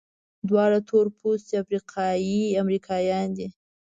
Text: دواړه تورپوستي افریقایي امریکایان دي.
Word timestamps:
دواړه 0.49 0.77
تورپوستي 0.89 1.53
افریقایي 1.63 2.39
امریکایان 2.63 3.27
دي. 3.37 3.47